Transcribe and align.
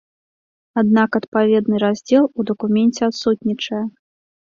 Аднак 0.83 1.09
адпаведны 1.19 1.75
раздзел 1.85 2.25
у 2.39 2.49
дакуменце 2.53 3.01
адсутнічае. 3.13 3.85